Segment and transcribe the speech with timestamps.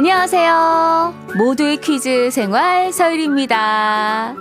[0.00, 1.14] 안녕하세요.
[1.36, 4.34] 모두의 퀴즈 생활 서율입니다.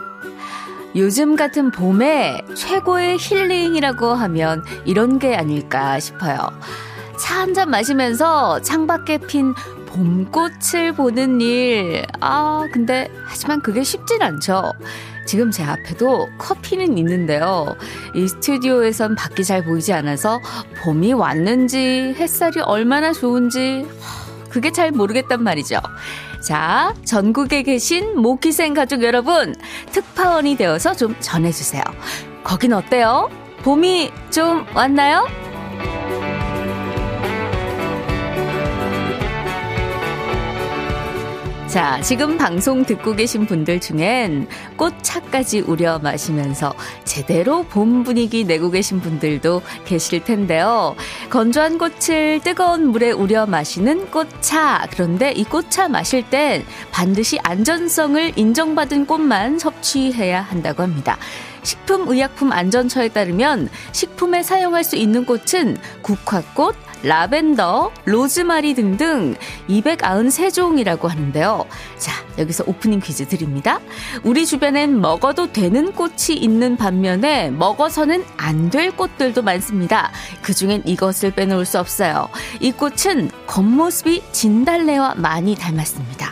[0.95, 6.37] 요즘 같은 봄에 최고의 힐링이라고 하면 이런 게 아닐까 싶어요.
[7.19, 9.53] 차 한 잔 마시면서 창밖에 핀
[9.87, 12.05] 봄꽃을 보는 일.
[12.21, 14.71] 아, 근데 하지만 그게 쉽진 않죠.
[15.27, 17.75] 지금 제 앞에도 커피는 있는데요.
[18.15, 20.39] 이 스튜디오에선 밖이 잘 보이지 않아서
[20.83, 23.85] 봄이 왔는지 햇살이 얼마나 좋은지
[24.49, 25.79] 그게 잘 모르겠단 말이죠.
[26.41, 29.55] 자, 전국에 계신 모기생 가족 여러분,
[29.91, 31.83] 특파원이 되어서 좀 전해주세요.
[32.43, 33.29] 거긴 어때요?
[33.63, 35.27] 봄이 좀 왔나요?
[41.69, 46.73] 자, 지금 방송 듣고 계신 분들 중엔 꽃차까지 우려 마시면서
[47.03, 50.95] 제대로 봄 분위기 내고 계신 분들도 계실 텐데요.
[51.29, 54.87] 건조한 꽃을 뜨거운 물에 우려 마시는 꽃차.
[54.89, 61.19] 그런데 이 꽃차 마실 땐 반드시 안전성을 인정받은 꽃만 섭취해야 한다고 합니다.
[61.61, 69.35] 식품의약품 안전처에 따르면 식품에 사용할 수 있는 꽃은 국화꽃, 라벤더, 로즈마리 등등
[69.69, 71.65] 293종이라고 하는데요.
[71.97, 73.79] 자, 여기서 오프닝 퀴즈 드립니다.
[74.23, 80.11] 우리 주변엔 먹어도 되는 꽃이 있는 반면에 먹어서는 안 될 꽃들도 많습니다.
[80.43, 82.29] 그 중엔 이것을 빼놓을 수 없어요.
[82.59, 86.28] 이 꽃은 겉모습이 진달래와 많이 닮았습니다.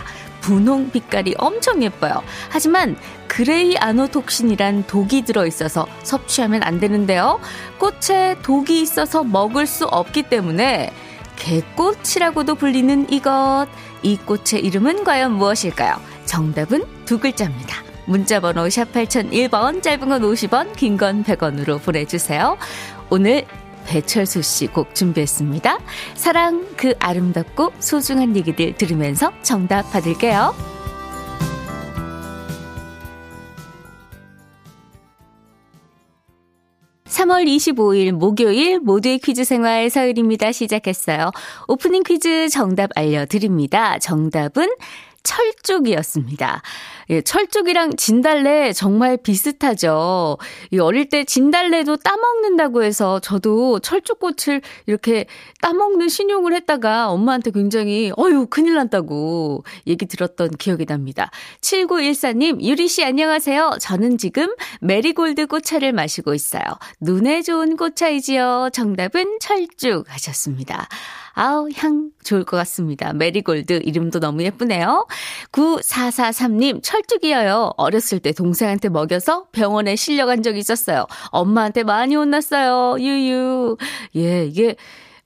[0.47, 2.23] 분홍 빛깔이 엄청 예뻐요.
[2.49, 2.95] 하지만
[3.27, 7.41] grayanotoxin이란 독이 들어있어서 섭취하면 안 되는데요.
[7.77, 10.93] 꽃에 독이 있어서 먹을 수 없기 때문에
[11.35, 13.67] 개꽃이라고도 불리는 이것.
[14.03, 15.99] 이 꽃의 이름은 과연 무엇일까요?
[16.25, 17.83] 정답은 두 글자입니다.
[18.05, 22.57] 문자번호 샵 8001번, 짧은 건 50원, 긴 건 100원으로 보내주세요.
[23.09, 23.45] 오늘
[23.87, 25.79] 배철수 씨 곡 준비했습니다.
[26.15, 30.53] 사랑 그 아름답고 소중한 얘기들 들으면서 정답 받을게요.
[37.05, 40.51] 3월 25일 목요일 모두의 퀴즈 생활 서율입니다.
[40.51, 41.31] 시작했어요.
[41.67, 43.97] 오프닝 퀴즈 정답 알려드립니다.
[43.97, 44.69] 정답은
[45.23, 46.61] 철쭉이었습니다.
[47.09, 50.37] 예, 철쭉이랑 진달래 정말 비슷하죠.
[50.71, 55.25] 이 어릴 때 진달래도 따먹는다고 해서 저도 철쭉꽃을 이렇게
[55.61, 61.31] 따먹는 시늉을 했다가 엄마한테 굉장히 어유 큰일 났다고 얘기 들었던 기억이 납니다.
[61.61, 63.77] 7914님, 유리 씨 안녕하세요.
[63.79, 66.63] 저는 지금 메리골드 꽃차를 마시고 있어요.
[66.99, 68.69] 눈에 좋은 꽃차이지요.
[68.73, 70.87] 정답은 철쭉 하셨습니다.
[71.39, 73.13] 아우, 향 좋을 것 같습니다.
[73.13, 75.05] 메리골드 이름도 너무 예쁘네요.
[75.51, 77.73] 9443님, 철쭉이어요.
[77.77, 81.05] 어렸을 때 동생한테 먹여서 병원에 실려간 적이 있었어요.
[81.29, 82.99] 엄마한테 많이 혼났어요.
[82.99, 83.77] 유유.
[84.15, 84.77] 예, 이게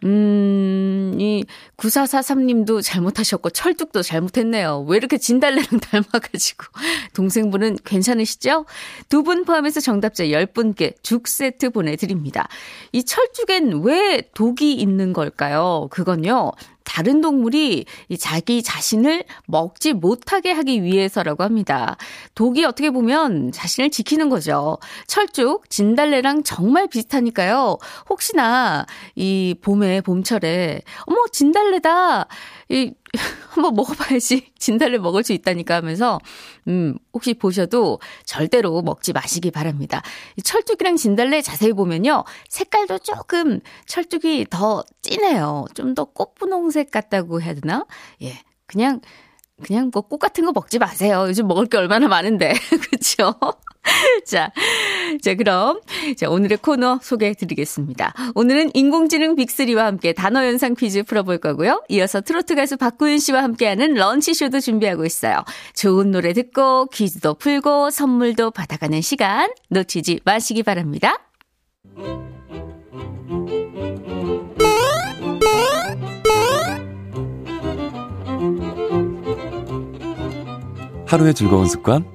[0.04, 1.46] 음, 이
[1.78, 4.86] 9443님도 잘못하셨고 철쭉도 잘못했네요.
[4.88, 6.66] 왜 이렇게 진달래랑 닮아가지고.
[7.14, 8.66] 동생분은 괜찮으시죠?
[9.10, 12.48] 두 분 포함해서 정답자 10분께 죽 세트 보내드립니다.
[12.92, 15.88] 이 철쭉엔 왜 독이 있는 걸까요?
[15.92, 16.52] 그건요.
[16.84, 17.86] 다른 동물이
[18.20, 21.98] 자기 자신을 먹지 못하게 하기 위해서라고 합니다.
[22.36, 24.78] 독이 어떻게 보면 자신을 지키는 거죠.
[25.08, 27.78] 철쭉, 진달래랑 정말 비슷하니까요.
[28.10, 32.28] 혹시나 이 봄에, 봄철에, 어머, 진달래다!
[32.70, 32.94] 이,
[33.52, 36.20] 한번 먹어봐야지 진달래 먹을 수 있다니까 하면서
[36.68, 40.02] 음 혹시 보셔도 절대로 먹지 마시기 바랍니다.
[40.44, 45.66] 철쭉이랑 진달래 자세히 보면요 색깔도 조금 철쭉이 더 진해요.
[45.76, 47.86] 좀 더 꽃분홍색 같다고 해야 되나?
[48.22, 49.02] 예, 그냥
[49.64, 51.26] 그냥 뭐 꽃 같은 거 먹지 마세요.
[51.28, 52.54] 요즘 먹을 게 얼마나 많은데
[52.90, 53.36] 그렇죠?
[54.26, 54.52] 자,
[55.22, 55.82] 자, 그럼,
[56.18, 58.14] 자, 오늘의 코너 소개해 드리겠습니다.
[58.36, 61.84] 오늘은 인공지능 빅3와 함께 단어 연상 퀴즈 풀어볼 거고요.
[61.90, 65.44] 이어서 트로트 가수 박구윤 씨와 함께하는 런치쇼도 준비하고 있어요.
[65.76, 71.18] 좋은 노래 듣고 퀴즈도 풀고 선물도 받아가는 시간 놓치지 마시기 바랍니다.
[81.08, 82.06] 하루의 즐거운 습관?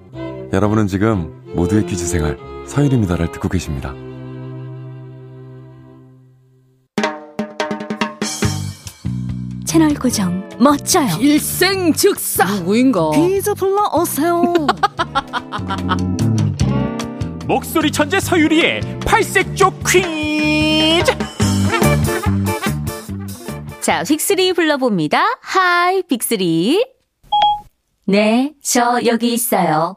[0.55, 3.95] 여러분은 지금 모두의 퀴즈 생활 서일입니다를 듣고 계십니다.
[9.65, 11.17] 채널 고정 멋져요.
[11.21, 13.11] 일생 즉사 누구인가?
[13.11, 14.43] 퀴즈 불러 오세요.
[17.47, 21.13] 목소리 천재 서유리의 팔색조 퀴즈.
[23.81, 25.39] 자, 빅스리 불러봅니다.
[25.43, 26.85] Hi, 빅스리.
[28.07, 29.97] 네, 저 여기 있어요.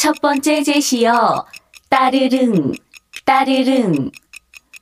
[0.00, 1.44] 첫 번째 제시어,
[1.90, 2.72] 따르릉,
[3.26, 4.10] 따르릉.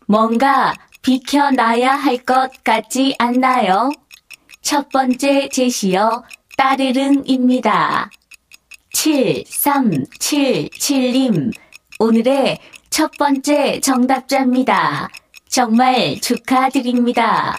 [0.06, 0.72] 뭔가
[1.02, 3.90] 비켜놔야 할 것 같지 않나요?
[4.62, 6.22] 첫 번째 제시어,
[6.56, 8.12] 따르릉입니다.
[8.94, 11.52] 7377님,
[11.98, 15.08] 오늘의 첫 번째 정답자입니다.
[15.48, 17.58] 정말 축하드립니다.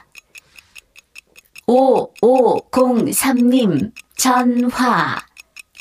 [1.67, 5.17] 5503님, 전화,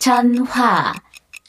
[0.01, 0.93] 전화.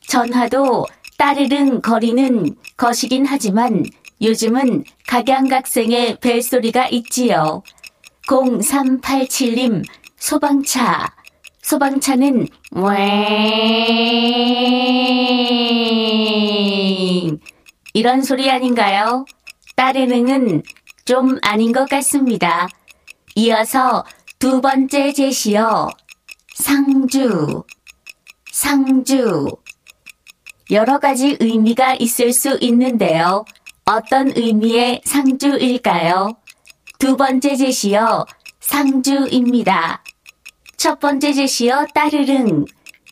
[0.10, 0.88] 전화도
[1.20, 3.86] 따르릉 거리는 것이긴 하지만
[4.20, 7.62] 요즘은 각양각생의 벨소리가 있지요.
[8.28, 9.84] 0387님,
[10.18, 11.14] 소방차.
[11.62, 12.88] 소방차는 웽
[17.94, 19.26] 이런 소리 아닌가요?
[19.76, 20.64] 따르릉은
[21.06, 22.68] 좀 아닌 것 같습니다.
[23.36, 24.04] 이어서
[24.40, 25.88] 두 번째 제시어
[26.56, 27.64] 상주
[28.52, 29.48] 상주
[30.72, 33.44] 여러 가지 의미가 있을 수 있는데요.
[33.86, 36.36] 어떤 의미의 상주일까요?
[37.00, 38.28] 두 번째 제시어
[38.60, 40.04] 상주입니다.
[40.78, 42.66] 첫 번째 제시어 따르릉,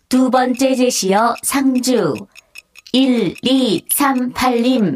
[0.07, 2.13] 두 번째 제시어 상주,
[2.93, 4.95] 1238님,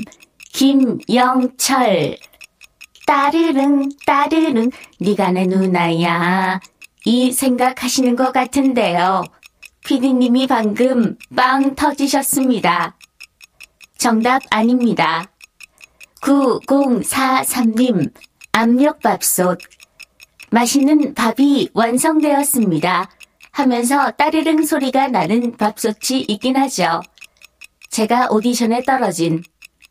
[0.53, 2.17] 김영철,
[3.07, 4.69] 따르릉, 따르릉,
[5.01, 6.59] 니가 내 누나야.
[7.05, 9.23] 이 생각하시는 것 같은데요.
[9.85, 12.97] 피디님이 방금 빵 터지셨습니다.
[13.97, 15.25] 정답 아닙니다.
[16.21, 18.13] 9043님,
[18.51, 19.59] 압력밥솥.
[20.51, 23.09] 맛있는 밥이 완성되었습니다.
[23.51, 27.01] 하면서 따르릉 소리가 나는 밥솥이 있긴 하죠.
[27.89, 29.43] 제가 오디션에 떨어진,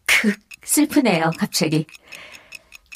[0.06, 0.34] 크,
[0.64, 1.86] 슬프네요, 갑자기.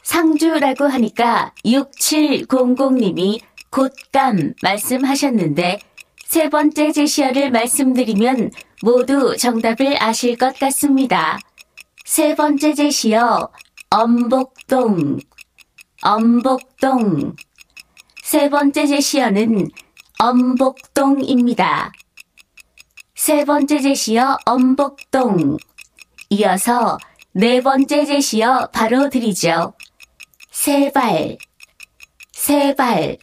[0.03, 3.41] 상주라고 하니까 6700님이
[3.71, 5.81] 곶감 말씀하셨는데,
[6.35, 8.51] 세 번째 제시어를 말씀드리면
[8.83, 11.39] 모두 정답을 아실 것 같습니다.
[12.05, 13.53] 세 번째 제시어,
[13.89, 15.21] 엄복동,
[16.03, 17.37] 엄복동.
[18.25, 19.69] 세 번째 제시어는
[20.19, 21.93] 엄복동입니다.
[23.15, 25.57] 세 번째 제시어 엄복동.
[26.31, 26.99] 이어서
[27.31, 29.75] 네 번째 제시어 바로 드리죠.
[30.51, 31.39] 세발,
[32.33, 33.19] 세발.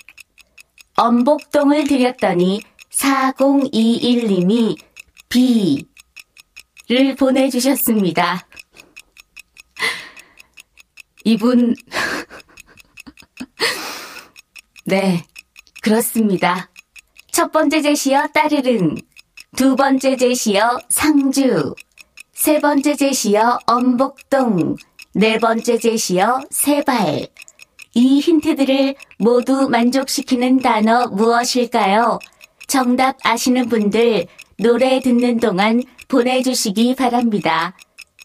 [0.96, 2.62] 엄복동을 드렸더니
[2.94, 4.78] 4021님이
[5.30, 8.48] B를 보내주셨습니다.
[11.24, 11.76] 이분,
[14.86, 15.24] 네,
[15.82, 16.70] 그렇습니다.
[17.32, 18.96] 첫 번째 제시어 따르릉,
[19.56, 21.76] 두 번째 제시어 상주,
[22.34, 24.76] 세 번째 제시어 엄복동,
[25.14, 27.28] 네 번째 제시어 세발.
[27.94, 32.20] 이 힌트들을 모두 만족시키는 단어 무엇일까요?
[32.72, 34.28] 정답 아시는 분들
[34.58, 37.76] 노래 듣는 동안 보내주시기 바랍니다.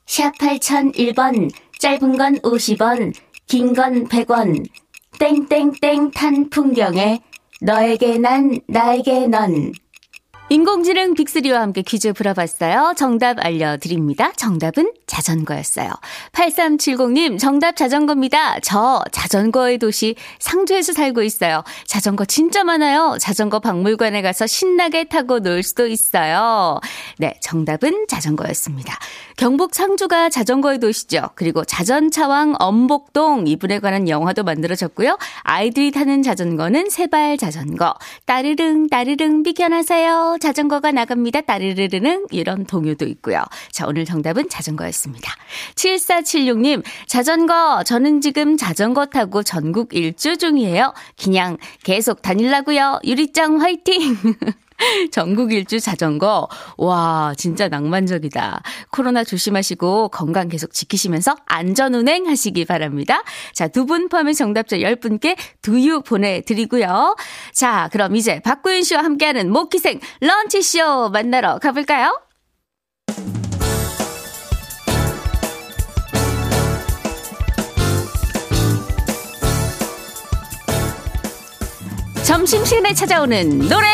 [0.07, 3.13] 샵 8001번, 짧은 건 50원,
[3.49, 4.65] 긴 건 100원,
[5.19, 7.23] 땡땡땡 탄 풍경에
[7.61, 9.73] 너에게 난, 나에게 넌.
[10.49, 12.95] 인공지능 빅3와 함께 퀴즈 풀어봤어요.
[12.97, 14.33] 정답 알려드립니다.
[14.37, 15.91] 정답은 자전거였어요.
[16.31, 18.61] 8370님, 정답 자전거입니다.
[18.61, 21.65] 저 자전거의 도시 상주에서 살고 있어요.
[21.87, 23.17] 자전거 진짜 많아요.
[23.21, 26.79] 자전거 박물관에 가서 신나게 타고 놀 수도 있어요.
[27.19, 28.97] 네, 정답은 자전거였습니다.
[29.37, 31.29] 경북 상주가 자전거의 도시죠.
[31.35, 35.19] 그리고 자전차왕 엄복동 이분에 관한 영화도 만들어졌고요.
[35.43, 37.95] 아이들이 타는 자전거는 세발 자전거.
[38.25, 40.39] 따르릉 따르릉 비켜나세요.
[40.41, 41.43] 자전거가 나갑니다.
[41.43, 43.45] 따르르르는 이런 동요도 있고요.
[43.73, 45.31] 자, 오늘 정답은 자전거였습니다.
[45.75, 50.95] 7476님, 자전거, 저는 지금 자전거 타고 전국 일주 중이에요.
[51.23, 53.01] 그냥 계속 다닐라고요.
[53.05, 54.17] 유리짱 화이팅!
[55.11, 56.49] 전국 일주 자전거.
[56.77, 58.63] 와, 진짜 낭만적이다.
[58.91, 63.23] 코로나 조심하시고 건강 계속 지키시면서 안전 운행 하시기 바랍니다.
[63.55, 67.15] 자, 두 분 포함해 정답자 10분께 두유 보내드리고요.
[67.55, 72.19] 자, 그럼 이제 박구윤 씨와 함께하는 모기생 런치쇼 만나러 가볼까요?
[82.25, 83.87] 점심시간에 찾아오는 노래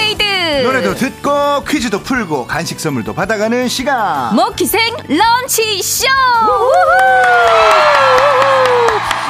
[0.00, 0.22] 퍼레이드.
[0.64, 4.34] 노래도 듣고 퀴즈도 풀고 간식 선물도 받아가는 시간.
[4.34, 6.06] 먹기생 런치쇼!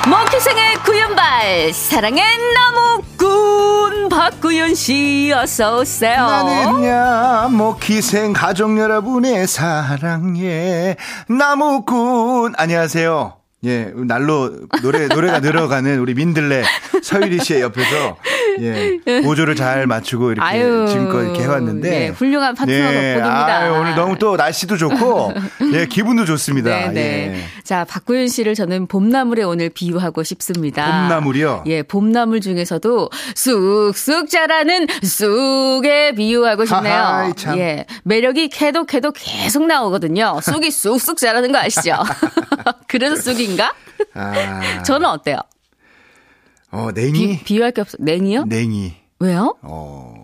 [0.08, 2.22] 먹기생의 구연발 사랑은
[2.54, 6.24] 너무 구 박구윤 씨 어서 오세요.
[6.26, 10.96] 나는야 모기생 가족 여러분의 사랑에
[11.28, 12.54] 나무꾼.
[12.56, 13.36] 안녕하세요.
[13.66, 14.50] 예, 날로
[14.82, 16.64] 노래 노래가 늘어가는 우리 민들레
[17.02, 18.16] 서유리 씨의 옆에서
[18.60, 23.58] 예, 보조를 잘 맞추고 이렇게 아유, 지금껏 이렇게 해왔는데 네, 훌륭한 파트너 덕분입니다.
[23.58, 25.32] 아유, 오늘 너무 또 날씨도 좋고
[25.74, 26.70] 예, 기분도 좋습니다.
[26.70, 27.34] 네, 네.
[27.34, 27.62] 예.
[27.64, 30.84] 자, 박구윤 씨를 저는 봄나물에 오늘 비유하고 싶습니다.
[30.84, 31.64] 봄나물이요?
[31.66, 36.94] 예, 봄나물 중에서도 쑥쑥 자라는 쑥에 비유하고 싶네요.
[36.94, 37.58] 하하이, 참.
[37.58, 40.38] 예, 매력이 캐도 캐도 계속 나오거든요.
[40.42, 41.94] 쑥이 쑥쑥 자라는 거 아시죠?
[42.88, 43.72] 그래서 쑥인가?
[44.14, 45.38] 아, 저는 어때요?
[46.72, 47.96] 어, 비, 냉이 비 유할 게 없어.
[48.00, 48.44] 냉이요?
[48.44, 49.56] 냉이 왜요?
[49.62, 50.14] 어,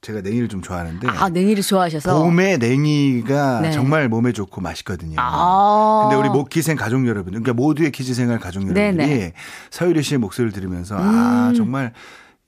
[0.00, 2.22] 제가 냉이를 좀 좋아하는데 아, 냉이를 좋아하셔서.
[2.22, 3.72] 봄에 냉이가 네.
[3.72, 5.16] 정말 몸에 좋고 맛있거든요.
[5.18, 6.08] 아.
[6.08, 9.32] 근데 우리 목기생 가족 여러분, 그러니까 모두의 퀴즈 생활 가족 여러분들이 네네.
[9.70, 11.92] 서유리 씨의 목소리를 들으면서 아 정말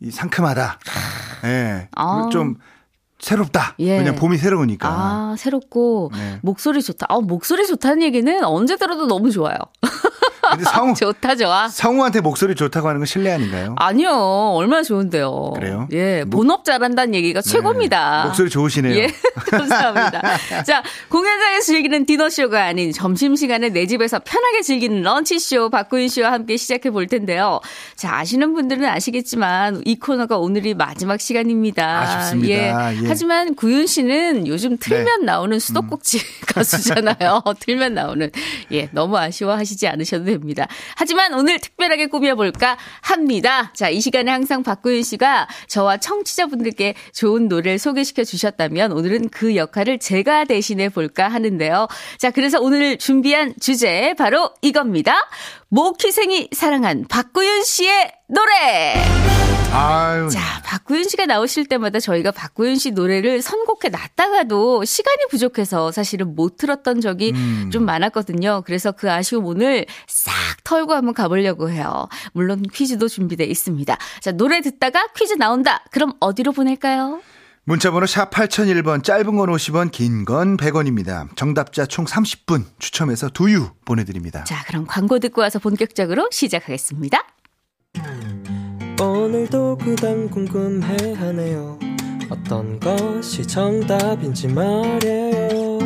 [0.00, 0.78] 이 상큼하다,
[1.44, 2.28] 예, 아.
[2.30, 2.56] 좀
[3.18, 3.76] 새롭다.
[3.78, 3.96] 예.
[3.96, 4.88] 그냥 봄이 새로우니까.
[4.88, 6.38] 아, 새롭고 네.
[6.42, 7.06] 목소리 좋다.
[7.08, 9.56] 아, 목소리 좋다는 얘기는 언제 들어도 너무 좋아요.
[10.50, 11.68] 근데 성우 좋다 좋아.
[11.68, 13.74] 성우한테 목소리 좋다고 하는 건 실례 아닌가요?
[13.78, 14.10] 아니요.
[14.54, 15.52] 얼마나 좋은데요.
[15.54, 15.88] 그래요?
[15.92, 16.24] 예.
[16.24, 17.50] 뭐- 본업 잘한다는 얘기가 네.
[17.50, 18.24] 최고입니다.
[18.26, 18.94] 목소리 좋으시네요.
[18.96, 19.08] 예,
[19.50, 20.22] 감사합니다.
[20.66, 26.90] 자, 공연장에서 즐기는 디너쇼가 아닌 점심시간에 내 집에서 편하게 즐기는 런치쇼, 박구윤 씨와 함께 시작해
[26.90, 27.60] 볼 텐데요.
[27.96, 32.00] 자, 아시는 분들은 아시겠지만 이 코너가 오늘이 마지막 시간입니다.
[32.02, 32.48] 아쉽습니다.
[32.54, 33.02] 예.
[33.02, 33.08] 예.
[33.08, 35.26] 하지만 구윤 씨는 요즘 틀면 네.
[35.26, 36.20] 나오는 수도꼭지
[36.54, 37.42] 가수잖아요.
[37.60, 38.30] 틀면 나오는.
[38.72, 40.68] 예, 너무 아쉬워하시지 않으셔도 됩니다.
[40.96, 43.72] 하지만 오늘 특별하게 꾸며볼까 합니다.
[43.74, 49.98] 자, 이 시간에 항상 박구윤 씨가 저와 청취자분들께 좋은 노래를 소개시켜 주셨다면 오늘은 그 역할을
[49.98, 51.88] 제가 대신해 볼까 하는데요.
[52.18, 55.14] 자, 그래서 오늘 준비한 주제 바로 이겁니다.
[55.68, 58.94] 모키생이 사랑한 박구윤 씨의 노래!
[59.72, 66.34] 아유, 자, 박구윤 씨가 나오실 때마다 저희가 박구윤 씨 노래를 선곡해 놨다가도 시간이 부족해서 사실은
[66.36, 67.70] 못 들었던 적이 음.
[67.72, 68.62] 좀 많았거든요.
[68.64, 70.32] 그래서 그 아쉬움 오늘 싹
[70.62, 72.08] 털고 한번 가보려고 해요.
[72.32, 73.98] 물론 퀴즈도 준비돼 있습니다.
[74.20, 75.84] 자, 노래 듣다가 퀴즈 나온다.
[75.90, 77.20] 그럼 어디로 보낼까요?
[77.68, 81.26] 문자번호 샵 8001번, 짧은 건 50원, 긴 건 100원입니다.
[81.34, 84.44] 정답자 총 30분 추첨해서 두유 보내드립니다.
[84.44, 87.18] 자, 그럼 광고 듣고 와서 본격적으로 시작하겠습니다.
[89.00, 91.78] 오늘도 그단 궁금해하네요
[92.30, 95.78] 어떤 것이 정답인지 말이에요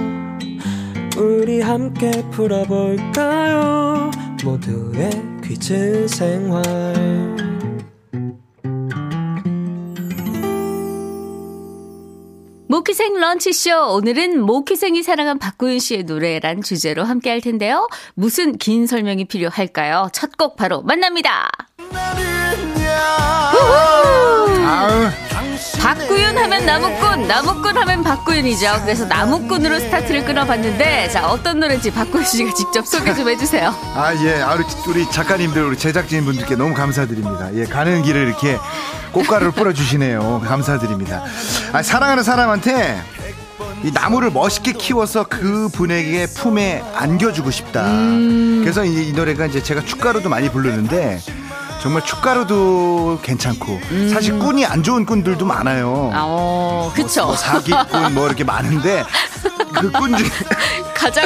[1.16, 4.10] 우리 함께 풀어볼까요
[4.44, 5.10] 모두의
[5.42, 6.62] 퀴즈 생활
[13.00, 13.95] 모키생 런치쇼.
[13.95, 17.88] 오늘은 모키생이 사랑한 박구윤 씨의 노래란 주제로 함께 할 텐데요.
[18.14, 20.11] 무슨 긴 설명이 필요할까요?
[20.12, 21.50] 첫 곡 바로 만납니다.
[24.66, 25.09] 아유,
[25.79, 28.81] 박구윤 하면 나무꾼, 나무꾼 하면 박구윤이죠.
[28.83, 33.75] 그래서 나무꾼으로 스타트를 끊어봤는데, 자, 어떤 노래인지 박구윤 씨가 직접 소개 좀 해주세요.
[33.95, 34.41] 아, 예.
[34.43, 34.57] 아,
[34.89, 37.55] 우리, 작가님들, 우리 제작진 분들께 너무 감사드립니다.
[37.55, 38.59] 예, 가는 길을 이렇게
[39.12, 40.43] 꽃가루를 뿌려주시네요.
[40.47, 41.25] 감사드립니다.
[41.73, 43.03] 아, 사랑하는 사람한테
[43.83, 47.85] 이 나무를 멋있게 키워서 그 분에게 품에 안겨주고 싶다.
[48.61, 51.19] 그래서 이, 이 노래가 이제 제가 축가로도 많이 부르는데
[51.80, 53.80] 정말 축가로도 괜찮고
[54.12, 56.10] 사실 꾼이 안 좋은 꾼들도 많아요.
[56.12, 57.26] 아, 어, 그쵸.
[57.26, 59.04] 뭐 사기꾼 뭐 이렇게 많은데
[59.75, 60.28] 그꾼 중에
[61.00, 61.25] 가장,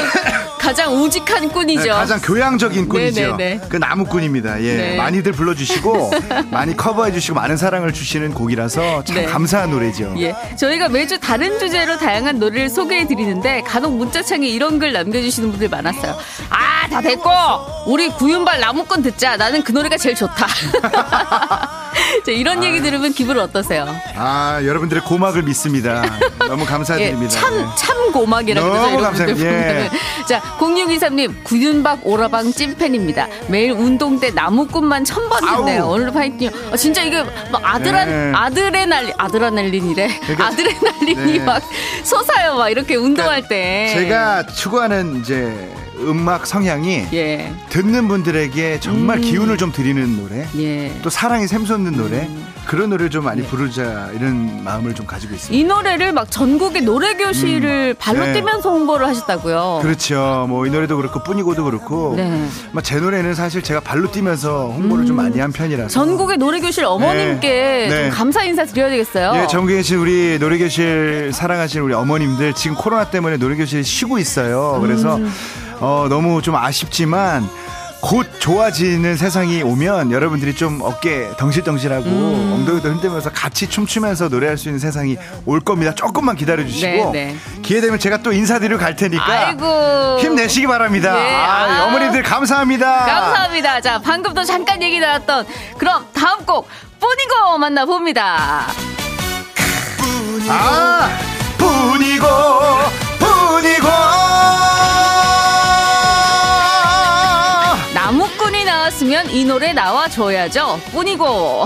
[0.60, 1.82] 가장 우직한 꾼이죠.
[1.82, 3.36] 네, 가장 교양적인 꾼이죠.
[3.36, 3.60] 네네네.
[3.68, 4.62] 그 나무꾼입니다.
[4.62, 4.96] 예, 네.
[4.96, 6.12] 많이들 불러주시고
[6.50, 9.24] 많이 커버해주시고 많은 사랑을 주시는 곡이라서 참 네.
[9.26, 10.14] 감사한 노래죠.
[10.18, 15.68] 예, 저희가 매주 다른 주제로 다양한 노래를 소개해 드리는데 간혹 문자창에 이런 글 남겨주시는 분들
[15.68, 16.16] 많았어요.
[16.50, 17.30] 아, 다 됐고
[17.86, 19.36] 우리 구윤발 나무꾼 듣자.
[19.36, 20.46] 나는 그 노래가 제일 좋다.
[22.24, 23.86] 자, 이런 얘기 들으면 기분 어떠세요?
[24.16, 26.02] 아 여러분들의 고막을 믿습니다.
[26.38, 27.28] 너무 예, 감사드립니다.
[27.30, 27.66] 참, 네.
[27.76, 29.00] 참 고막이라고 너무.
[29.00, 29.44] 감사합니다.
[29.44, 29.63] 예.
[30.28, 33.28] 자, 0623님, 구윤박 오라방 찐팬입니다.
[33.48, 35.82] 매일 운동 때 나무꾼만 천번 듣네요.
[35.84, 35.92] 아우.
[35.94, 36.50] 오늘 파이팅.
[36.72, 38.32] 아, 진짜 이게 막 아드란, 네.
[38.34, 40.20] 아드레날린, 아드레날린이래.
[40.20, 41.44] 그러니까- 아드레날린이 네.
[41.44, 41.62] 막
[42.02, 42.56] 솟아요.
[42.56, 43.90] 막 이렇게 운동할 때.
[43.94, 49.22] 제가 추구하는 이제 음악 성향이 예, 듣는 분들에게 정말 음.
[49.22, 50.92] 기운을 좀 드리는 노래, 예.
[51.02, 52.28] 또 사랑이 샘솟는 노래
[52.66, 55.58] 그런 노래를 좀 많이 부르자 이런 마음을 좀 가지고 있습니다.
[55.60, 58.32] 이 노래를 막 전국의 노래 교실을 발로 네.
[58.32, 59.80] 뛰면서 홍보를 하셨다고요.
[59.82, 60.46] 그렇죠.
[60.48, 62.14] 뭐 이 노래도 그렇고 뿐이고도 그렇고.
[62.16, 62.48] 네.
[62.72, 65.88] 뭐제 노래는 사실 제가 발로 뛰면서 홍보를 좀 많이 한 편이라서.
[65.90, 67.88] 전국의 노래 교실 어머님께 네.
[67.88, 68.02] 네.
[68.08, 69.42] 좀 감사 인사 드려야 되겠어요.
[69.42, 74.18] 예, 전국에 계신 우리 노래 교실 사랑하시는 우리 어머님들 지금 코로나 때문에 노래 교실 쉬고
[74.18, 74.78] 있어요.
[74.80, 75.30] 그래서 음.
[75.80, 77.46] 어, 너무 좀 아쉽지만
[78.04, 82.52] 곧 좋아지는 세상이 오면 여러분들이 좀 어깨 덩실덩실하고 음.
[82.52, 85.94] 엉덩이도 흔들면서 같이 춤추면서 노래할 수 있는 세상이 올 겁니다.
[85.94, 90.18] 조금만 기다려 주시고 네, 기회 되면 제가 또 인사드리러 갈 테니까 아이고.
[90.20, 91.18] 힘내시기 바랍니다.
[91.18, 91.84] 예, 아, 아.
[91.86, 93.06] 어머니들 감사합니다.
[93.06, 93.80] 감사합니다.
[93.80, 95.46] 자, 방금도 잠깐 얘기 나왔던
[95.78, 96.68] 그럼 다음 곡
[97.00, 98.66] 뿐이고 만나봅니다.
[100.50, 101.08] 아,
[101.56, 102.26] 뿐이고,
[103.18, 103.88] 뿐이고.
[103.88, 104.13] 나무꾼
[109.24, 110.80] 나왔으면 이 노래 나와줘야죠.
[110.92, 111.64] 뿐이고.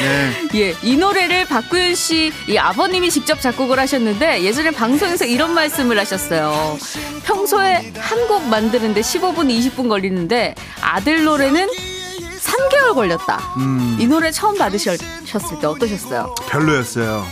[0.00, 0.48] 네.
[0.54, 6.78] 예, 이 노래를 박구윤 씨, 이 아버님이 직접 작곡을 하셨는데 예전에 방송에서 이런 말씀을 하셨어요.
[7.24, 13.36] 평소에 한 곡 만드는데 15분, 20분 걸리는데 아들 노래는 3개월 걸렸다.
[13.58, 14.98] 음, 이 노래 처음 받으셨을
[15.60, 16.34] 때 어떠셨어요?
[16.48, 17.24] 별로였어요.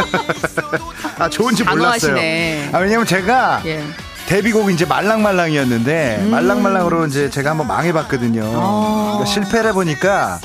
[1.18, 2.14] 아, 좋은지 몰랐어요.
[2.14, 2.70] 단호하시네.
[2.72, 3.84] 아, 왜냐면 제가 예.
[4.30, 8.42] 데뷔곡이 이제 말랑말랑이었는데 말랑말랑으로 이제 제가 한번 망해봤거든요.
[8.42, 8.54] 음.
[8.54, 9.18] 아.
[9.18, 10.38] 그러니까 실패를 해보니까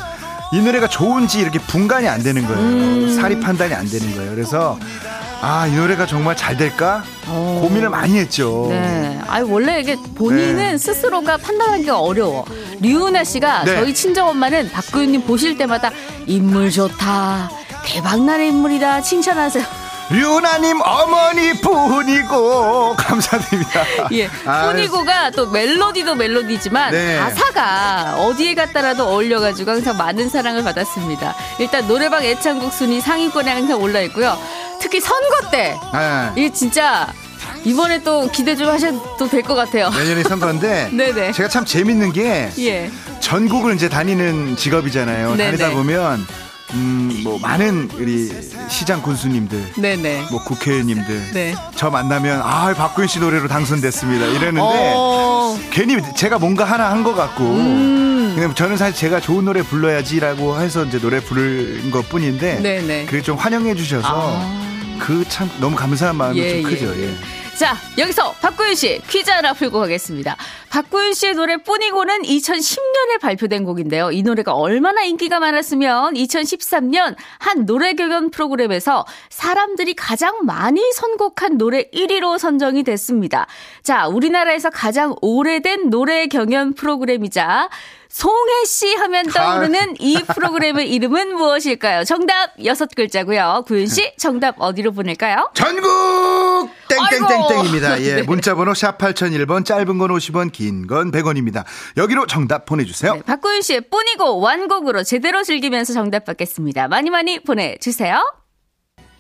[0.54, 2.60] 이 노래가 좋은지 이렇게 분간이 안 되는 거예요.
[2.60, 3.16] 음.
[3.16, 4.32] 사리 판단이 안 되는 거예요.
[4.34, 4.80] 그래서
[5.40, 7.04] 아, 이 노래가 정말 잘 될까?
[7.28, 7.60] 어.
[7.62, 8.66] 고민을 많이 했죠.
[8.72, 9.20] 네.
[9.28, 10.78] 아니, 원래 이게 본인은 네.
[10.80, 12.44] 스스로가 판단하기가 어려워.
[12.82, 13.76] 류은아 씨가 네.
[13.76, 15.92] 저희 친정엄마는 박구윤님 보실 때마다
[16.26, 17.52] 인물 좋다.
[17.84, 19.02] 대박나는 인물이다.
[19.02, 19.64] 칭찬하세요.
[20.10, 23.84] 류나님 어머니 뿐이고 감사드립니다.
[24.12, 24.30] 예.
[24.46, 27.18] 아, 뿐이고가 또 멜로디도 멜로디지만 네.
[27.18, 31.36] 가사가 어디에 갔다라도 어울려가지고 항상 많은 사랑을 받았습니다.
[31.60, 34.38] 일단 노래방 애창곡 순위 상위권에 항상 올라 있고요.
[34.80, 36.32] 특히 선거 때 네.
[36.36, 37.12] 이게 진짜
[37.64, 39.90] 이번에 또 기대 좀 하셔도 될 것 같아요.
[39.90, 41.32] 내년에 선거인데 네네.
[41.32, 42.92] 제가 참 재밌는 게 예.
[43.22, 45.36] 전국을 이제 다니는 직업이잖아요.
[45.36, 45.58] 네네.
[45.58, 46.28] 다니다 보면
[46.74, 48.32] 음, 뭐 많은 우리
[48.70, 50.28] 시장 군수님들, 네네.
[50.32, 51.56] 뭐 국회의원님들 네.
[51.76, 57.14] 저 만나면 아 박구윤 씨 노래로 당선됐습니다 이랬는데 어, 괜히 제가 뭔가 하나 한 것
[57.14, 58.52] 같고 음.
[58.56, 63.06] 저는 사실 제가 좋은 노래 불러야지라고 해서 이제 노래 부른 것 뿐인데 네네.
[63.06, 64.42] 그게 좀 환영해 주셔서
[65.00, 66.94] 그참 너무 감사한 마음이 예, 좀 크죠.
[66.98, 67.14] 예, 예.
[67.56, 70.36] 자, 여기서 박구윤 씨 퀴즈 하나 풀고 가겠습니다.
[70.76, 74.12] 박구윤 씨의 노래 뿐이고는 2010년에 발표된 곡인데요.
[74.12, 81.84] 이 노래가 얼마나 인기가 많았으면 2013년 한 노래 경연 프로그램에서 사람들이 가장 많이 선곡한 노래
[81.94, 83.48] 1위로 선정이 됐습니다.
[83.84, 87.70] 자, 우리나라에서 가장 오래된 노래 경연 프로그램이자
[88.16, 92.06] 송혜 씨 하면 떠오르는 이 프로그램의 이름은 무엇일까요?
[92.06, 93.66] 정답 여섯 글자고요.
[93.68, 95.52] 구윤 씨 정답 어디로 보낼까요?
[95.54, 98.02] 전국 땡땡땡땡입니다.
[98.04, 98.22] 예, 네.
[98.22, 101.64] 문자 번호 샵 8001번 짧은 건 50원 긴건 100원입니다.
[101.98, 103.16] 여기로 정답 보내주세요.
[103.16, 106.88] 네, 박구윤 씨의 뿐이고 완곡으로 제대로 즐기면서 정답 받겠습니다.
[106.88, 108.22] 많이 많이 보내주세요.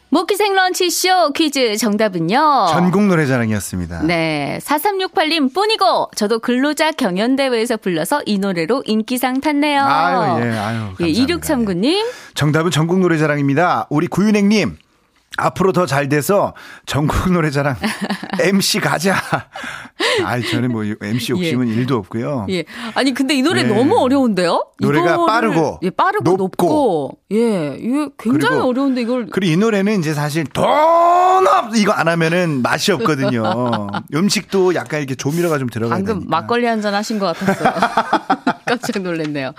[0.10, 2.68] 모키생 런치쇼 퀴즈 정답은요.
[2.70, 4.04] 전국 노래자랑이었습니다.
[4.04, 4.60] 네.
[4.64, 9.82] 4368님 뿐이고 저도 근로자 경연대회에서 불러서 이 노래로 인기상 탔네요.
[9.84, 10.88] 아유, 예, 아유.
[11.02, 11.06] 예, 감사합니다.
[11.06, 12.06] 2639님.
[12.34, 13.88] 정답은 전국 노래자랑입니다.
[13.90, 14.78] 우리 구윤행님.
[15.38, 16.54] 앞으로 더 잘 돼서
[16.86, 17.76] 전국 노래자랑
[18.40, 19.16] MC 가자.
[20.24, 22.46] 아이, 저는 뭐 MC 욕심은 일도 없고요.
[22.50, 22.64] 예.
[22.94, 23.74] 아니 근데 이 노래 네.
[23.74, 24.66] 너무 어려운데요?
[24.80, 26.38] 노래가 빠르고 예, 빠르고 높고.
[26.38, 31.92] 높고, 예, 이게 굉장히 그리고- 어려운데 이걸 그리고 이 노래는 이제 사실 돈 없, 이거
[31.92, 33.44] 안 하면은 맛이 없거든요.
[34.14, 36.30] 음식도 약간 이렇게 조미료가 좀 들어가야 방금 되니까.
[36.30, 37.74] 막걸리 한 잔 하신 것 같았어요.
[38.66, 39.54] 깜짝 놀랐네요.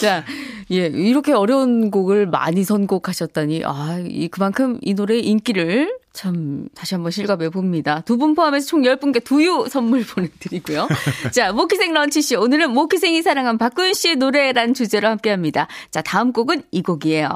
[0.00, 0.22] 자,
[0.70, 7.12] 예, 이렇게 어려운 곡을 많이 선곡하셨다니, 아, 이, 그만큼 이 노래의 인기를 참 다시 한번
[7.12, 8.00] 실감해 봅니다.
[8.04, 10.88] 두 분 포함해서 총 10분께 두유 선물 보내드리고요.
[11.30, 12.40] 자, 모키생 런치쇼.
[12.40, 15.68] 오늘은 모키생이 사랑한 박구윤 씨의 노래란 주제로 함께 합니다.
[15.92, 17.28] 자, 다음 곡은 이 곡이에요.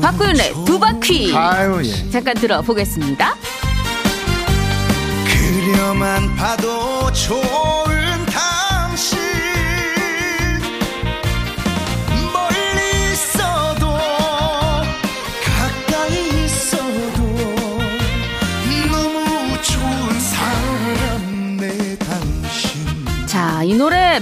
[0.00, 1.34] 박구윤의 두 바퀴.
[1.34, 2.10] 아유, 예.
[2.10, 3.34] 잠깐 들어보겠습니다.
[5.26, 7.34] 그려만 봐도 좋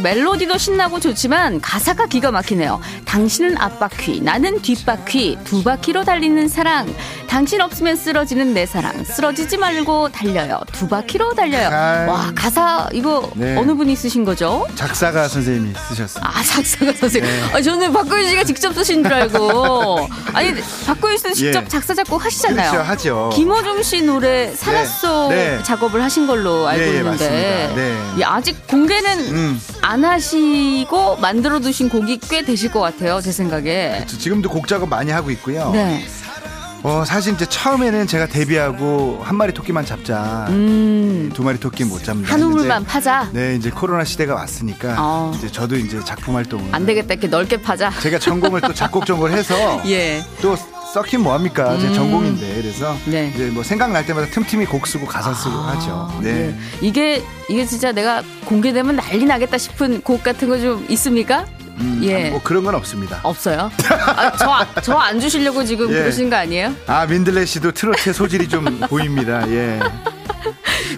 [0.05, 2.79] 멜로디도 신나고 좋지만 가사가 기가 막히네요.
[3.07, 6.87] 당신은 앞바퀴, 나는 뒷바퀴, 두 바퀴로 달리는 사랑.
[7.35, 9.03] 당신 없으면 쓰러지는 내 사랑.
[9.03, 10.61] 쓰러지지 말고 달려요.
[10.71, 11.69] 두 바퀴로 달려요.
[11.69, 12.09] 아유.
[12.09, 13.57] 와, 가사 이거 네.
[13.57, 14.65] 어느 분이 쓰신 거죠?
[14.77, 16.31] 작사가 선생님이 쓰셨습니다.
[16.33, 17.29] 아, 작사가 선생님.
[17.29, 17.43] 네.
[17.53, 20.09] 아, 저는 박구윤 씨가 직접 쓰신 줄 알고.
[20.33, 20.55] 아니,
[20.87, 21.69] 박구윤 씨는 직접 예.
[21.69, 22.71] 작사, 작곡 하시잖아요.
[22.71, 23.31] 그렇죠, 하죠.
[23.35, 25.61] 김호중 씨 노래 살았어 네.
[25.65, 27.73] 작업을 하신 걸로 알고 예, 예, 있는데.
[27.75, 28.01] 네.
[28.21, 29.61] 예, 아직 공개는 음.
[29.83, 34.89] 안 하시고 만들어 두신 곡이 꽤 되실 것 같아요 제 생각에 저 지금도 곡 작업
[34.89, 35.71] 많이 하고 있고요.
[35.73, 36.05] 네.
[36.85, 40.45] 어, 사실 이제 처음에는 제가 데뷔하고 한 마리 토끼만 잡자.
[40.51, 42.31] 음, 두 마리 토끼 못 잡는다.
[42.31, 43.27] 한 우물만 파자.
[43.33, 45.33] 네, 이제 코로나 시대가 왔으니까 어.
[45.35, 47.15] 이제 저도 이제 작품 활동을 안 되겠다.
[47.15, 47.91] 이렇게 넓게 파자.
[48.03, 49.55] 제가 전공을 또 작곡 전공을 해서
[49.89, 50.23] 예.
[50.43, 50.55] 또
[50.93, 51.79] 썩힌 뭐합니까?
[51.79, 51.95] 제 음.
[51.95, 53.33] 전공인데 그래서 네.
[53.35, 55.91] 이제 뭐 생각날 때마다 틈틈이 곡 쓰고 가사 쓰고 하죠.
[55.91, 56.49] 아, 네.
[56.51, 56.55] 예.
[56.87, 61.47] 이게 이게 진짜 내가 공개되면 난리 나겠다 싶은 곡 같은 거 좀 있습니까?
[61.79, 62.31] 음, 예.
[62.31, 63.21] 뭐 그런 건 없습니다.
[63.23, 63.71] 없어요.
[63.89, 64.33] 아,
[64.75, 65.95] 저저 안 주시려고 지금 예.
[66.01, 66.75] 그러신 거 아니에요?
[66.87, 69.49] 아 민들레 씨도 트로트의 소질이 좀 보입니다.
[69.51, 69.81] 예.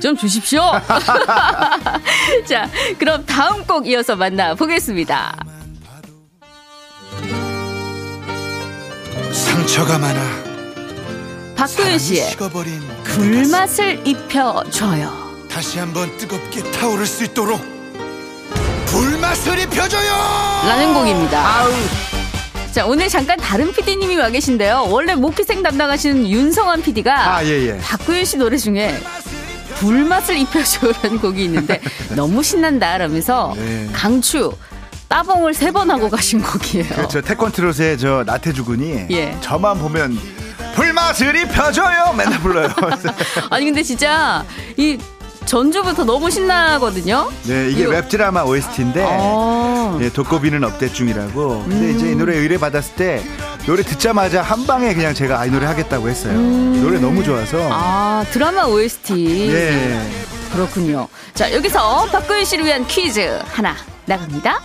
[0.03, 0.61] 좀 주십시오.
[2.47, 5.37] 자, 그럼 다음 곡 이어서 만나 보겠습니다.
[9.33, 10.47] 상처가 많아
[11.67, 12.37] 사랑이 씨의
[13.05, 15.27] 불맛을 입혀줘요.
[15.51, 17.61] 다시 한번 뜨겁게 타오를 수 있도록
[18.97, 20.09] 불맛을 입혀줘요
[20.67, 21.65] 라는 곡입니다.
[22.73, 24.87] 자, 오늘 잠깐 다른 PD님이 와 계신데요.
[24.89, 27.79] 원래 목피생 담당하시는 윤성환 PD가 아 예 예.
[27.79, 28.99] 박구윤 씨 노래 중에
[29.81, 31.79] 불맛을 입혀줘라는 곡이 있는데
[32.17, 33.87] 너무 신난다 라면서 네.
[33.93, 34.51] 강추
[35.09, 36.89] 따봉을 세 번 하고 가신 곡이에요.
[36.89, 37.21] 그렇죠.
[37.21, 39.37] 태권트롯의 저 나태주 군이 예.
[39.43, 40.19] 저만 보면
[40.75, 42.71] 불맛을 입혀줘요 맨날 불러요.
[43.51, 44.43] 아니 근데 진짜
[44.79, 44.97] 이
[45.47, 47.31] 전주부터 너무 신나거든요.
[47.45, 49.99] 네 이게 이거- 웹 드라마 OST인데 어.
[50.03, 51.65] 예, 독고빈은 업뎃 중이라고.
[51.69, 51.97] 근데 음.
[51.97, 53.23] 이제 이 노래 의뢰 받았을 때
[53.67, 56.33] 노래 듣자마자 한 방에 그냥 제가 아, 이 노래 하겠다고 했어요.
[56.35, 56.81] 음.
[56.83, 57.59] 노래 너무 좋아서.
[57.71, 60.01] 아 드라마 OST 예.
[60.53, 61.09] 그렇군요.
[61.35, 63.75] 자 여기서 박구윤 씨를 위한 퀴즈 하나
[64.07, 64.61] 나갑니다.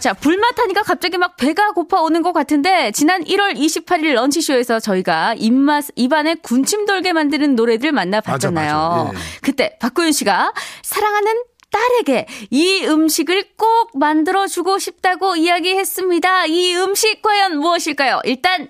[0.00, 5.34] 자 불맛 하니까 갑자기 막 배가 고파 오는 것 같은데 지난 1월 28일 런치쇼에서 저희가
[5.36, 8.74] 입맛 입안에 군침 돌게 만드는 노래들 만나봤잖아요.
[8.74, 9.18] 맞아, 맞아.
[9.18, 9.40] 예.
[9.42, 16.46] 그때 박구윤 씨가 사랑하는 딸에게 이 음식을 꼭 만들어주고 싶다고 이야기했습니다.
[16.46, 18.20] 이 음식 과연 무엇일까요?
[18.24, 18.68] 일단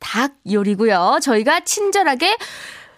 [0.00, 1.18] 닭 요리고요.
[1.22, 2.36] 저희가 친절하게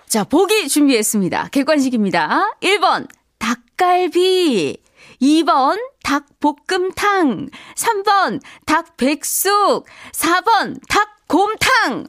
[0.06, 1.48] 자, 보기 준비했습니다.
[1.50, 2.56] 객관식입니다.
[2.62, 3.08] 1번
[3.38, 4.78] 닭갈비
[5.20, 12.06] 2번 닭볶음탕 3번 닭백숙 4번 닭곰탕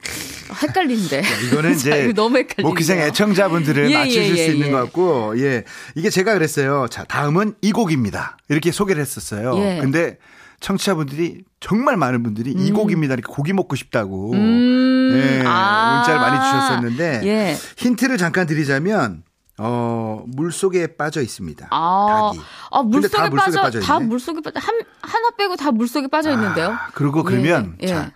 [0.61, 2.43] 헷갈리는데 이거는 자, 이제 너무.
[2.61, 4.71] 목기생 애청자분들을 예, 맞추실 예, 예, 수 있는 예.
[4.71, 5.63] 것 같고, 예.
[5.95, 6.87] 이게 제가 그랬어요.
[6.89, 8.37] 자, 다음은 이 곡입니다.
[8.49, 9.57] 이렇게 소개를 했었어요.
[9.57, 9.79] 예.
[9.81, 10.17] 근데
[10.59, 13.13] 청취자분들이 정말 많은 분들이 이 곡입니다.
[13.15, 14.33] 이렇게 고기 먹고 싶다고.
[14.33, 15.97] 음, 예, 아.
[15.97, 17.57] 문자를 많이 주셨었는데 예.
[17.77, 19.23] 힌트를 잠깐 드리자면
[19.57, 21.67] 어, 물 속에 빠져 있습니다.
[21.71, 22.41] 아, 닭이.
[22.71, 23.99] 아 물속에 다 물속에 빠져 빠져 다.
[23.99, 26.71] 물속에 빠져 한 하나 빼고 다 물속에 빠져 있는데요.
[26.71, 27.87] 아, 그리고 그러면 예, 예.
[27.87, 28.11] 자,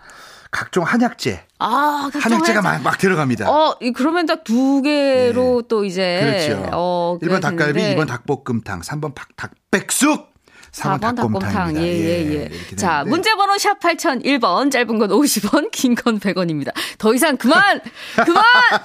[0.52, 2.84] 각종 한약재, 아, 각종 한약재가 한약재.
[2.84, 3.49] 막, 막 들어갑니다.
[3.49, 6.69] 어, 이- 그러면 딱 두 개로 또 이제 그렇죠.
[6.73, 10.28] 어, 1번 닭갈비, 되는데 2번 닭볶음탕, 3번 닭, 닭백숙,
[10.71, 11.77] 4번, 4번 닭곰탕.
[11.77, 12.49] 예, 예, 예.
[12.51, 13.03] 이렇게 자.
[13.05, 16.71] 문제번호 샵 8001번, 짧은 건 50원, 긴 건 100원입니다.
[16.97, 17.82] 더 이상 그만!
[18.25, 18.43] 그만!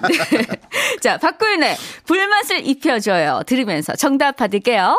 [0.08, 0.46] 네.
[1.00, 3.42] 자, 박구윤의 불맛을 입혀줘요.
[3.46, 4.98] 들으면서 정답 받을게요.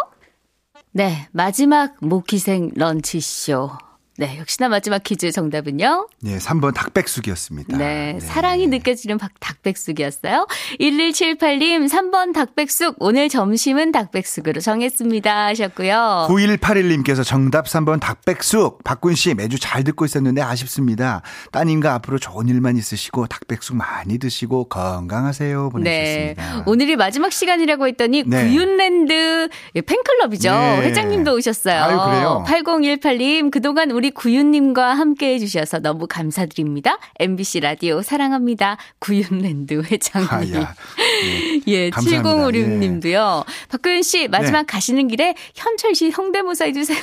[0.91, 3.71] 네, 마지막 모기생 런치쇼.
[4.17, 6.07] 네, 역시나 마지막 퀴즈 정답은요?
[6.21, 7.77] 네, 3번 닭백숙이었습니다.
[7.77, 10.47] 네, 사랑이 느껴지는 박, 닭백숙이었어요.
[10.79, 15.47] 1178님, 3번 닭백숙, 오늘 점심은 닭백숙으로 정했습니다.
[15.47, 16.27] 하셨고요.
[16.29, 18.85] 9181님께서 정답 3번 닭백숙.
[18.85, 21.21] 박군 씨 매주 잘 듣고 있었는데 아쉽습니다.
[21.51, 25.63] 따님과 앞으로 좋은 일만 있으시고 닭백숙 많이 드시고 건강하세요.
[25.63, 25.69] 네.
[25.71, 26.63] 보내주셨습니다.
[26.67, 28.47] 오늘이 마지막 시간이라고 했더니 네.
[28.47, 29.49] 구윤랜드
[29.85, 30.51] 팬클럽이죠.
[30.51, 30.81] 네.
[30.83, 31.83] 회장님도 오셨어요.
[31.83, 32.45] 아유, 그래요?
[32.47, 36.97] 8018님, 그동안 우리 구윤님과 함께 해주셔서 너무 감사드립니다.
[37.19, 38.77] MBC 라디오 사랑합니다.
[38.99, 40.29] 구윤랜드 회장님.
[40.29, 40.75] 아야.
[41.67, 42.29] 예, 감사합니다.
[42.29, 43.45] 7056님도요.
[43.69, 44.65] 박구윤 씨, 마지막 네.
[44.65, 46.97] 가시는 길에 현철 씨 성대모사 해주세요.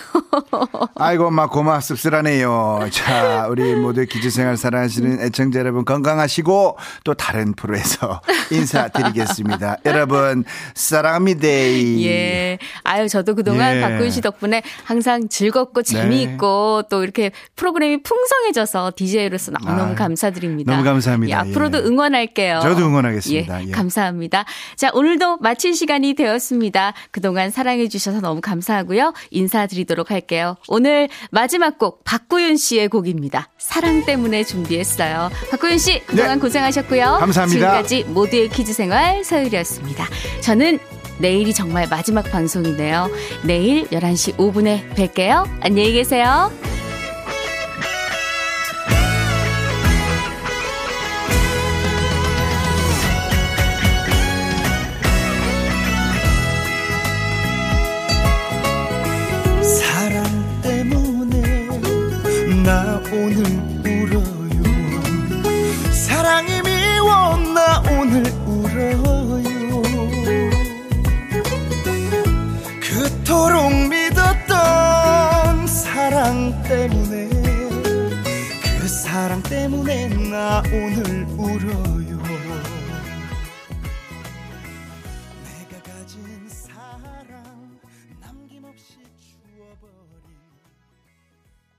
[0.96, 2.88] 아이고, 엄마 고마 씁쓸하네요.
[2.90, 9.78] 자, 우리 모두 기주생활 사랑하시는 애청자 여러분 건강하시고 또 다른 프로에서 인사드리겠습니다.
[9.86, 11.48] 여러분 사랑합니다.
[11.48, 12.58] 예.
[12.84, 13.80] 아유, 저도 그동안 예.
[13.80, 13.80] 네.
[13.80, 20.72] 박구윤 씨 덕분에 항상 즐겁고 재미있고 또 이렇게 프로그램이 풍성해져서 DJ로서 너무너무 아유, 감사드립니다.
[20.72, 21.30] 너무 감사합니다.
[21.30, 21.82] 예, 앞으로도 예.
[21.84, 22.60] 응원할게요.
[22.60, 23.62] 저도 응원하겠습니다.
[23.64, 23.70] 예, 예.
[23.70, 24.44] 감사합니다.
[24.76, 26.92] 자, 오늘도 마칠 시간이 되었습니다.
[27.10, 29.14] 그동안 사랑해 주셔서 너무 감사하고요.
[29.30, 30.58] 인사드리도록 할게요.
[30.68, 33.48] 오늘 마지막 곡, 박구윤 씨의 곡입니다.
[33.56, 35.30] 사랑 때문에 준비했어요.
[35.50, 36.40] 박구윤 씨, 그동안 네.
[36.42, 37.16] 고생하셨고요.
[37.20, 37.82] 감사합니다.
[37.82, 40.04] 지금까지 모두의 퀴즈 생활 서율이었습니다.
[40.42, 40.78] 저는
[41.20, 43.08] 내일이 정말 마지막 방송이네요.
[43.44, 45.48] 내일 11시 5분에 뵐게요.
[45.62, 46.52] 안녕히 계세요.
[80.72, 81.21] 나